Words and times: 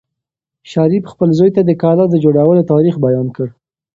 شریف 0.71 1.03
خپل 1.13 1.29
زوی 1.37 1.51
ته 1.55 1.61
د 1.65 1.71
کلا 1.81 2.05
د 2.09 2.15
جوړولو 2.25 2.67
تاریخ 2.71 2.95
بیان 3.05 3.27
کړ. 3.35 3.47